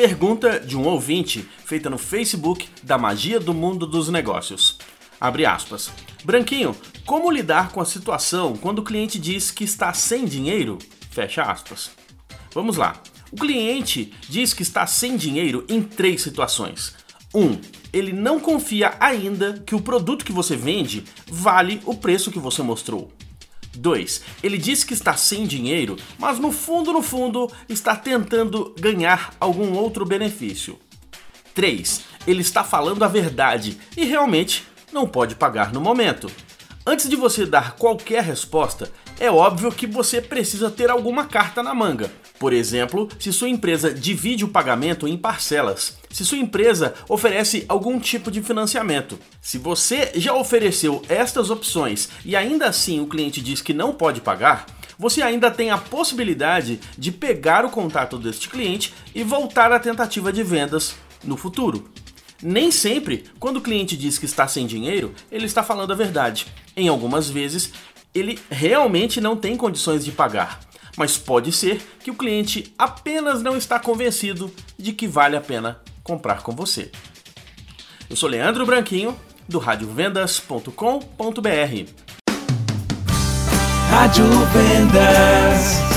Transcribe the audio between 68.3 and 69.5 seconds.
realmente não